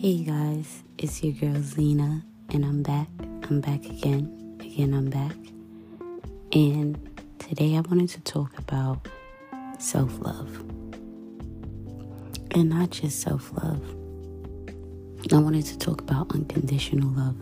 [0.00, 3.08] Hey guys, it's your girl Zena, and I'm back.
[3.20, 4.56] I'm back again.
[4.58, 5.36] Again, I'm back.
[6.54, 9.06] And today I wanted to talk about
[9.78, 10.64] self love.
[12.52, 13.82] And not just self love,
[15.30, 17.36] I wanted to talk about unconditional love.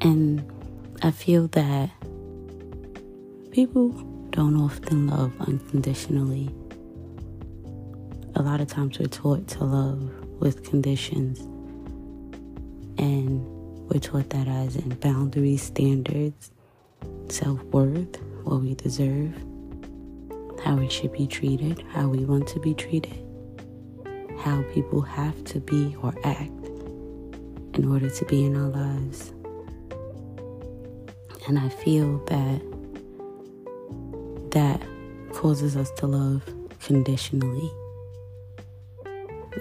[0.00, 0.48] And
[1.02, 1.90] I feel that
[3.50, 3.88] people
[4.30, 6.54] don't often love unconditionally.
[8.36, 11.40] A lot of times we're taught to love with conditions.
[12.98, 13.44] And
[13.88, 16.50] we're taught that as in boundaries, standards,
[17.28, 19.34] self worth, what we deserve,
[20.64, 23.24] how we should be treated, how we want to be treated,
[24.40, 26.50] how people have to be or act
[27.74, 29.32] in order to be in our lives.
[31.46, 32.60] And I feel that
[34.50, 34.82] that
[35.32, 36.42] causes us to love
[36.82, 37.70] conditionally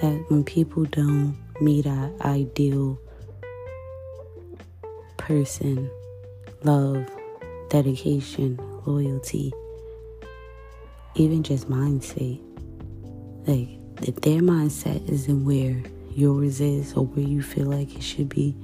[0.02, 3.00] that when people don't meet our ideal
[5.18, 5.90] person,
[6.64, 7.06] love,
[7.70, 9.54] dedication, loyalty,
[11.16, 12.40] even just mindset,
[13.48, 13.70] like
[14.08, 18.56] if their mindset isn't where yours is or where you feel like it should be,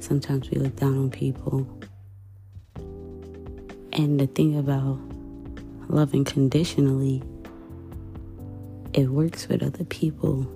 [0.00, 1.66] sometimes we look down on people.
[3.92, 4.98] And the thing about
[5.88, 7.22] loving conditionally
[8.94, 10.46] it works with other people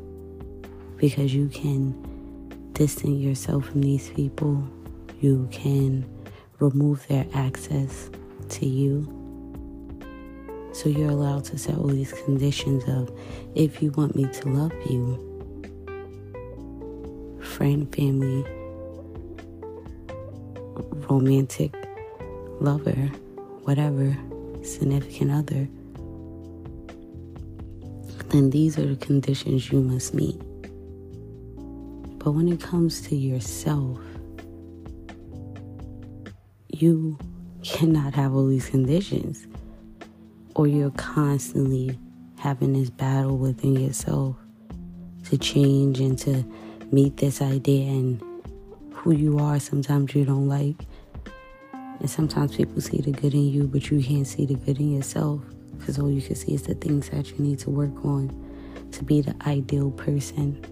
[0.97, 4.63] because you can distance yourself from these people.
[5.21, 6.07] You can
[6.59, 8.11] remove their access
[8.51, 9.13] to you.
[10.73, 13.11] So you're allowed to set all these conditions of
[13.55, 15.23] if you want me to love you,
[17.41, 18.45] friend, family,
[21.09, 21.75] romantic
[22.61, 23.11] lover,
[23.65, 24.15] whatever,
[24.63, 25.67] significant other
[28.37, 30.39] then these are the conditions you must meet.
[32.19, 33.99] But when it comes to yourself,
[36.69, 37.19] you
[37.63, 39.47] cannot have all these conditions,
[40.55, 41.99] or you're constantly
[42.39, 44.37] having this battle within yourself
[45.31, 46.45] to change and to
[46.93, 48.23] meet this idea and
[48.93, 49.59] who you are.
[49.59, 50.77] Sometimes you don't like,
[52.01, 54.95] and sometimes people see the good in you, but you can't see the good in
[54.95, 55.41] yourself
[55.79, 58.29] because all you can see is the things that you need to work on
[58.93, 60.65] to be the ideal person.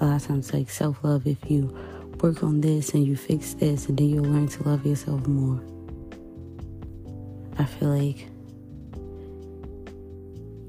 [0.00, 1.76] A lot of times, like self love, if you
[2.20, 5.60] work on this and you fix this, and then you'll learn to love yourself more.
[7.58, 8.26] I feel like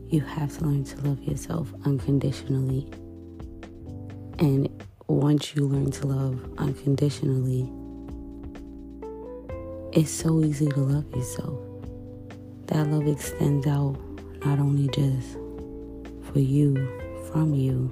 [0.08, 2.88] you have to learn to love yourself unconditionally.
[4.40, 4.70] And
[5.08, 7.70] once you learn to love unconditionally,
[9.92, 11.75] it's so easy to love yourself
[12.68, 13.98] that love extends out
[14.46, 15.38] not only just
[16.32, 16.76] for you,
[17.32, 17.92] from you,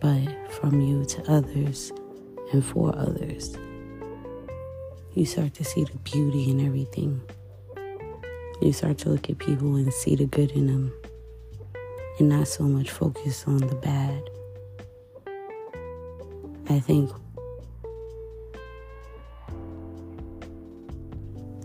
[0.00, 1.92] but from you to others
[2.52, 3.56] and for others.
[5.14, 7.20] You start to see the beauty in everything.
[8.60, 10.92] You start to look at people and see the good in them
[12.18, 14.22] and not so much focus on the bad.
[16.68, 17.10] I think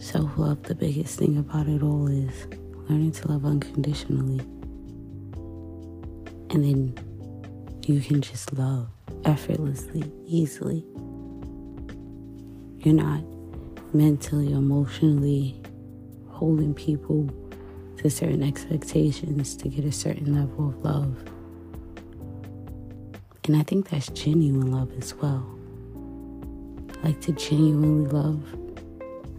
[0.09, 2.47] self love, the biggest thing about it all is
[2.89, 4.39] learning to love unconditionally.
[6.49, 6.97] And then
[7.85, 8.87] you can just love
[9.25, 10.83] effortlessly, easily.
[12.79, 13.21] You're not
[13.93, 15.61] mentally, emotionally
[16.29, 17.29] holding people
[17.97, 21.23] to certain expectations to get a certain level of love.
[23.43, 25.45] And I think that's genuine love as well.
[27.03, 28.68] Like to genuinely love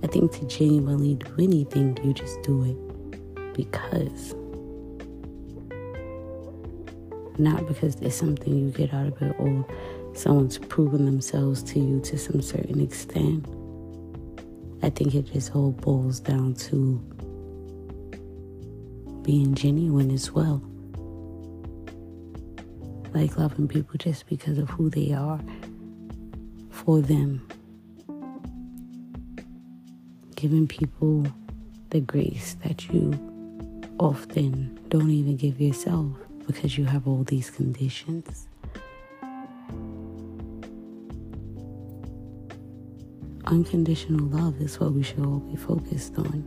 [0.02, 4.34] I think to genuinely do anything, you just do it because.
[7.38, 9.66] Not because there's something you get out of it or
[10.14, 13.46] someone's proven themselves to you to some certain extent.
[14.82, 16.98] I think it just all boils down to
[19.22, 20.62] being genuine as well.
[23.12, 25.40] Like loving people just because of who they are
[26.70, 27.46] for them
[30.40, 31.26] giving people
[31.90, 33.12] the grace that you
[33.98, 36.06] often don't even give yourself
[36.46, 38.48] because you have all these conditions.
[43.44, 46.42] Unconditional love is what we should all be focused on.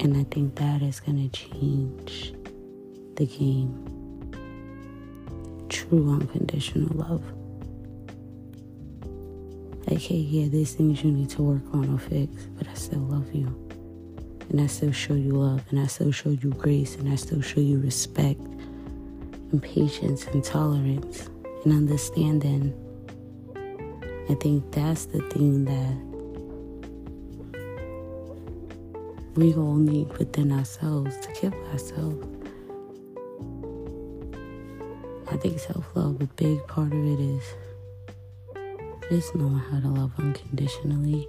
[0.00, 2.34] And I think that is going to change
[3.14, 3.84] the game.
[5.68, 7.37] True unconditional love
[9.90, 13.00] like, hey, yeah, there's things you need to work on or fix, but I still
[13.00, 13.46] love you.
[14.50, 17.40] and I still show you love, and I still show you grace, and I still
[17.40, 21.28] show you respect, and patience, and tolerance,
[21.64, 22.74] and understanding.
[24.30, 25.96] I think that's the thing that
[29.36, 32.26] we all need within ourselves to give ourselves.
[35.30, 37.42] I think self love, a big part of it is
[39.08, 41.26] just knowing how to love unconditionally.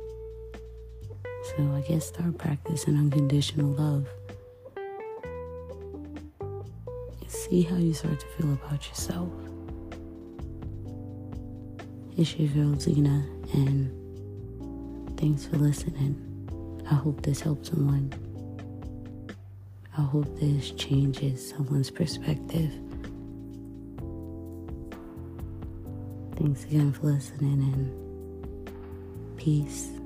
[1.43, 4.07] So I guess start practicing unconditional love.
[7.27, 9.29] See how you start to feel about yourself.
[12.17, 16.25] It's your girl Zena, and thanks for listening.
[16.91, 18.11] I hope this helps someone.
[19.97, 22.88] I hope this changes someone's perspective.
[26.39, 29.98] Thanks again for listening and peace.